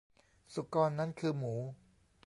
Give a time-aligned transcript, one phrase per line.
[0.53, 1.55] สุกรนั้นคือหมู